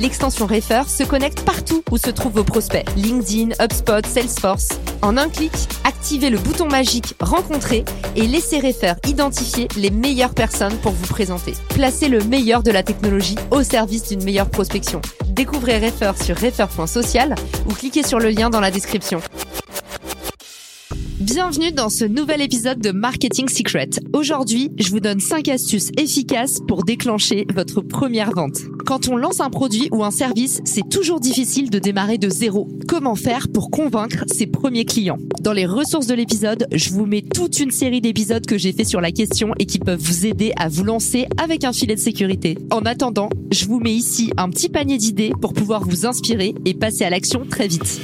[0.00, 2.86] L'extension Refer se connecte partout où se trouvent vos prospects.
[2.96, 4.70] LinkedIn, HubSpot, Salesforce.
[5.02, 5.52] En un clic,
[5.84, 7.84] activez le bouton magique Rencontrer
[8.16, 11.52] et laissez Refer identifier les meilleures personnes pour vous présenter.
[11.68, 15.02] Placez le meilleur de la technologie au service d'une meilleure prospection.
[15.26, 17.34] Découvrez Refer sur refer.social
[17.68, 19.20] ou cliquez sur le lien dans la description.
[21.32, 23.88] Bienvenue dans ce nouvel épisode de Marketing Secret.
[24.12, 28.56] Aujourd'hui, je vous donne 5 astuces efficaces pour déclencher votre première vente.
[28.84, 32.66] Quand on lance un produit ou un service, c'est toujours difficile de démarrer de zéro.
[32.88, 35.18] Comment faire pour convaincre ses premiers clients?
[35.40, 38.82] Dans les ressources de l'épisode, je vous mets toute une série d'épisodes que j'ai fait
[38.82, 42.00] sur la question et qui peuvent vous aider à vous lancer avec un filet de
[42.00, 42.58] sécurité.
[42.72, 46.74] En attendant, je vous mets ici un petit panier d'idées pour pouvoir vous inspirer et
[46.74, 48.00] passer à l'action très vite.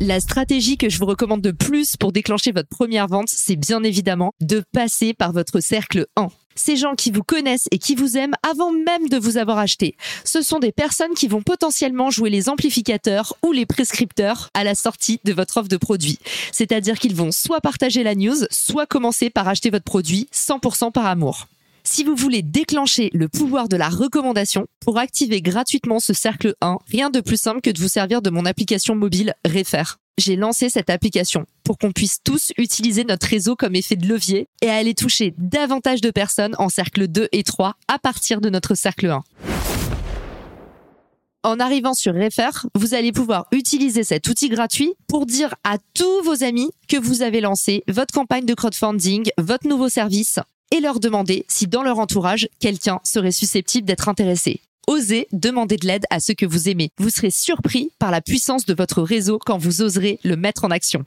[0.00, 3.84] La stratégie que je vous recommande de plus pour déclencher votre première vente, c'est bien
[3.84, 6.28] évidemment de passer par votre cercle 1.
[6.56, 9.96] Ces gens qui vous connaissent et qui vous aiment avant même de vous avoir acheté.
[10.24, 14.74] Ce sont des personnes qui vont potentiellement jouer les amplificateurs ou les prescripteurs à la
[14.74, 16.18] sortie de votre offre de produit.
[16.50, 21.06] C'est-à-dire qu'ils vont soit partager la news, soit commencer par acheter votre produit 100% par
[21.06, 21.46] amour.
[21.86, 26.78] Si vous voulez déclencher le pouvoir de la recommandation pour activer gratuitement ce cercle 1,
[26.90, 29.82] rien de plus simple que de vous servir de mon application mobile Refer.
[30.16, 34.48] J'ai lancé cette application pour qu'on puisse tous utiliser notre réseau comme effet de levier
[34.62, 38.74] et aller toucher davantage de personnes en cercle 2 et 3 à partir de notre
[38.74, 39.22] cercle 1.
[41.42, 46.22] En arrivant sur Refer, vous allez pouvoir utiliser cet outil gratuit pour dire à tous
[46.22, 50.38] vos amis que vous avez lancé votre campagne de crowdfunding, votre nouveau service
[50.74, 54.60] et leur demander si dans leur entourage, quelqu'un serait susceptible d'être intéressé.
[54.88, 56.90] Osez demander de l'aide à ceux que vous aimez.
[56.98, 60.72] Vous serez surpris par la puissance de votre réseau quand vous oserez le mettre en
[60.72, 61.04] action.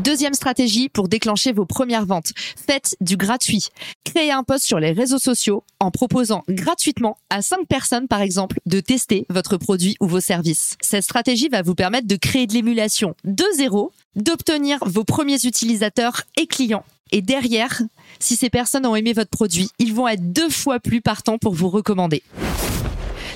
[0.00, 2.32] Deuxième stratégie pour déclencher vos premières ventes.
[2.66, 3.68] Faites du gratuit.
[4.04, 8.58] Créez un post sur les réseaux sociaux en proposant gratuitement à 5 personnes, par exemple,
[8.66, 10.76] de tester votre produit ou vos services.
[10.80, 16.22] Cette stratégie va vous permettre de créer de l'émulation de zéro, d'obtenir vos premiers utilisateurs
[16.36, 16.84] et clients.
[17.10, 17.82] Et derrière,
[18.18, 21.54] si ces personnes ont aimé votre produit, ils vont être deux fois plus partants pour
[21.54, 22.22] vous recommander.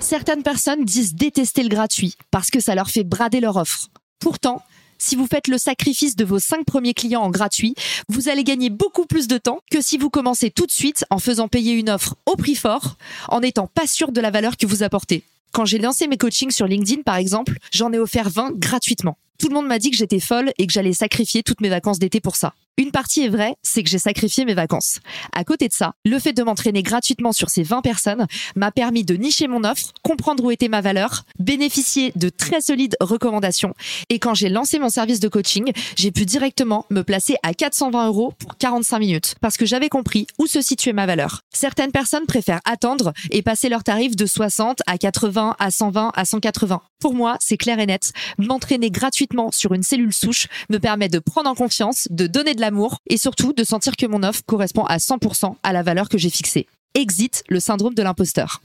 [0.00, 3.88] Certaines personnes disent détester le gratuit parce que ça leur fait brader leur offre.
[4.18, 4.62] Pourtant,
[4.98, 7.74] si vous faites le sacrifice de vos cinq premiers clients en gratuit,
[8.08, 11.18] vous allez gagner beaucoup plus de temps que si vous commencez tout de suite en
[11.18, 12.96] faisant payer une offre au prix fort,
[13.28, 15.24] en n'étant pas sûr de la valeur que vous apportez.
[15.52, 19.18] Quand j'ai lancé mes coachings sur LinkedIn, par exemple, j'en ai offert 20 gratuitement.
[19.38, 21.98] Tout le monde m'a dit que j'étais folle et que j'allais sacrifier toutes mes vacances
[21.98, 22.54] d'été pour ça.
[22.78, 25.00] Une partie est vraie, c'est que j'ai sacrifié mes vacances.
[25.34, 28.26] À côté de ça, le fait de m'entraîner gratuitement sur ces 20 personnes
[28.56, 32.96] m'a permis de nicher mon offre, comprendre où était ma valeur, bénéficier de très solides
[33.00, 33.74] recommandations.
[34.08, 38.06] Et quand j'ai lancé mon service de coaching, j'ai pu directement me placer à 420
[38.06, 41.42] euros pour 45 minutes parce que j'avais compris où se situait ma valeur.
[41.52, 46.24] Certaines personnes préfèrent attendre et passer leur tarif de 60 à 80 à 120 à
[46.24, 46.80] 180.
[47.00, 48.12] Pour moi, c'est clair et net.
[48.38, 52.60] M'entraîner gratuitement sur une cellule souche me permet de prendre en confiance, de donner de
[52.60, 56.18] l'amour et surtout de sentir que mon offre correspond à 100% à la valeur que
[56.18, 56.66] j'ai fixée.
[56.94, 58.60] Exit le syndrome de l'imposteur.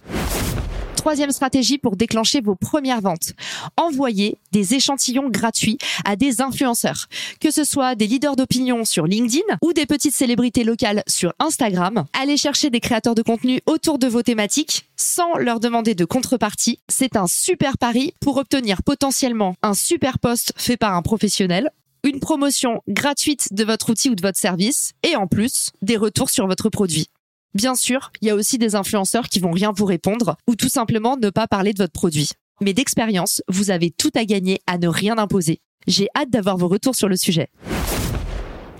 [0.97, 3.33] Troisième stratégie pour déclencher vos premières ventes.
[3.77, 7.05] Envoyez des échantillons gratuits à des influenceurs,
[7.39, 12.05] que ce soit des leaders d'opinion sur LinkedIn ou des petites célébrités locales sur Instagram.
[12.19, 16.79] Allez chercher des créateurs de contenu autour de vos thématiques sans leur demander de contrepartie.
[16.89, 21.69] C'est un super pari pour obtenir potentiellement un super post fait par un professionnel
[22.03, 26.29] une promotion gratuite de votre outil ou de votre service et en plus des retours
[26.29, 27.09] sur votre produit.
[27.53, 30.69] Bien sûr, il y a aussi des influenceurs qui vont rien vous répondre ou tout
[30.69, 32.31] simplement ne pas parler de votre produit.
[32.61, 35.59] Mais d'expérience, vous avez tout à gagner à ne rien imposer.
[35.87, 37.49] J'ai hâte d'avoir vos retours sur le sujet.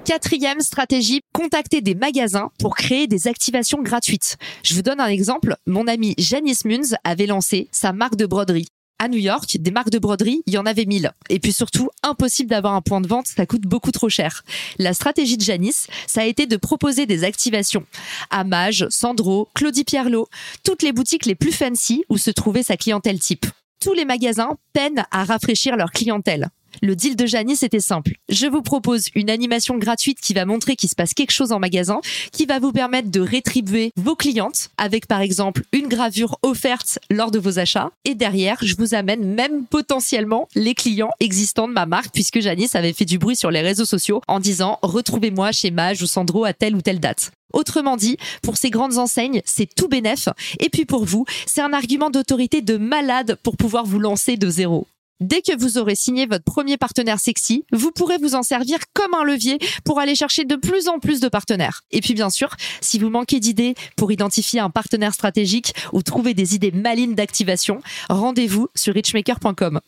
[0.05, 4.37] Quatrième stratégie, contacter des magasins pour créer des activations gratuites.
[4.63, 5.57] Je vous donne un exemple.
[5.65, 8.67] Mon ami Janice Munz avait lancé sa marque de broderie
[8.99, 11.11] à New York, des marques de broderie, il y en avait mille.
[11.29, 14.43] Et puis surtout, impossible d'avoir un point de vente, ça coûte beaucoup trop cher.
[14.79, 17.85] La stratégie de Janice, ça a été de proposer des activations
[18.29, 20.27] à Mage, Sandro, Claudie Pierlot,
[20.63, 23.45] toutes les boutiques les plus fancy où se trouvait sa clientèle type.
[23.79, 26.49] Tous les magasins peinent à rafraîchir leur clientèle.
[26.81, 28.13] Le deal de Janice était simple.
[28.29, 31.59] Je vous propose une animation gratuite qui va montrer qu'il se passe quelque chose en
[31.59, 32.01] magasin,
[32.31, 37.31] qui va vous permettre de rétribuer vos clientes avec par exemple une gravure offerte lors
[37.31, 37.91] de vos achats.
[38.05, 42.75] Et derrière, je vous amène même potentiellement les clients existants de ma marque puisque Janice
[42.75, 46.45] avait fait du bruit sur les réseaux sociaux en disant retrouvez-moi chez Mage ou Sandro
[46.45, 47.31] à telle ou telle date.
[47.53, 50.29] Autrement dit, pour ces grandes enseignes, c'est tout bénef.
[50.59, 54.49] Et puis pour vous, c'est un argument d'autorité de malade pour pouvoir vous lancer de
[54.49, 54.87] zéro.
[55.19, 59.15] Dès que vous aurez signé votre premier partenaire sexy, vous pourrez vous en servir comme
[59.15, 61.81] un levier pour aller chercher de plus en plus de partenaires.
[61.89, 66.35] Et puis bien sûr, si vous manquez d'idées pour identifier un partenaire stratégique ou trouver
[66.35, 67.79] des idées malines d'activation,
[68.09, 69.79] rendez-vous sur richmaker.com.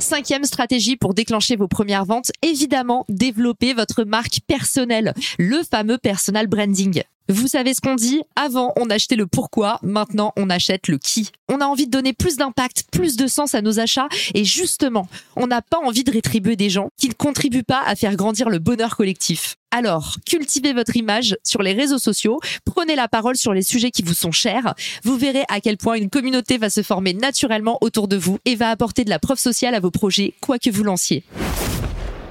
[0.00, 6.46] Cinquième stratégie pour déclencher vos premières ventes, évidemment, développer votre marque personnelle, le fameux personal
[6.46, 7.02] branding.
[7.28, 11.30] Vous savez ce qu'on dit Avant, on achetait le pourquoi, maintenant, on achète le qui.
[11.48, 15.06] On a envie de donner plus d'impact, plus de sens à nos achats et justement,
[15.36, 18.48] on n'a pas envie de rétribuer des gens qui ne contribuent pas à faire grandir
[18.48, 19.56] le bonheur collectif.
[19.72, 24.02] Alors, cultivez votre image sur les réseaux sociaux, prenez la parole sur les sujets qui
[24.02, 24.74] vous sont chers,
[25.04, 28.56] vous verrez à quel point une communauté va se former naturellement autour de vous et
[28.56, 31.24] va apporter de la preuve sociale à vos projets, quoi que vous lanciez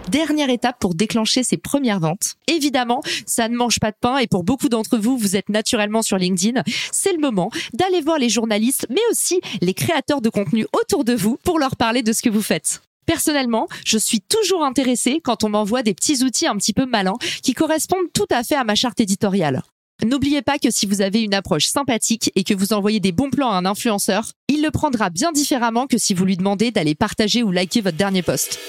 [0.10, 2.34] dernière étape pour déclencher ses premières ventes.
[2.48, 6.02] Évidemment, ça ne mange pas de pain et pour beaucoup d'entre vous, vous êtes naturellement
[6.02, 6.64] sur LinkedIn.
[6.92, 11.14] C'est le moment d'aller voir les journalistes, mais aussi les créateurs de contenu autour de
[11.14, 12.82] vous pour leur parler de ce que vous faites.
[13.10, 17.18] Personnellement, je suis toujours intéressée quand on m'envoie des petits outils un petit peu malins
[17.42, 19.64] qui correspondent tout à fait à ma charte éditoriale.
[20.06, 23.32] N'oubliez pas que si vous avez une approche sympathique et que vous envoyez des bons
[23.32, 26.94] plans à un influenceur, il le prendra bien différemment que si vous lui demandez d'aller
[26.94, 28.60] partager ou liker votre dernier post.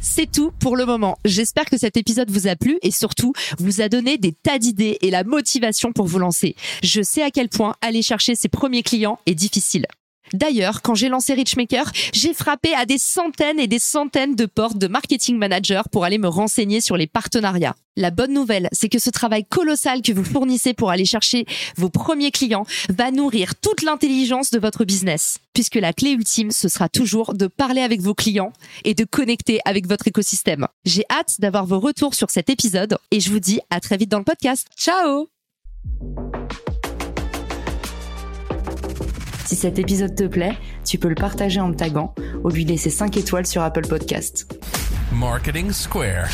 [0.00, 1.18] C'est tout pour le moment.
[1.26, 4.96] J'espère que cet épisode vous a plu et surtout vous a donné des tas d'idées
[5.02, 6.56] et la motivation pour vous lancer.
[6.82, 9.84] Je sais à quel point aller chercher ses premiers clients est difficile.
[10.32, 14.78] D'ailleurs, quand j'ai lancé Richmaker, j'ai frappé à des centaines et des centaines de portes
[14.78, 17.74] de marketing manager pour aller me renseigner sur les partenariats.
[17.96, 21.44] La bonne nouvelle, c'est que ce travail colossal que vous fournissez pour aller chercher
[21.76, 25.38] vos premiers clients va nourrir toute l'intelligence de votre business.
[25.52, 28.52] Puisque la clé ultime, ce sera toujours de parler avec vos clients
[28.84, 30.66] et de connecter avec votre écosystème.
[30.84, 34.10] J'ai hâte d'avoir vos retours sur cet épisode et je vous dis à très vite
[34.10, 34.68] dans le podcast.
[34.76, 35.28] Ciao
[39.50, 42.14] Si cet épisode te plaît, tu peux le partager en me taguant
[42.44, 44.46] ou lui laisser 5 étoiles sur Apple Podcast.
[45.12, 46.28] Marketing Square.